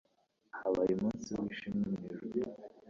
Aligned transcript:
habaye 0.57 0.91
umunsi 0.97 1.29
wi 1.41 1.49
shimwe 1.57 1.87
mwijuru 1.93 2.49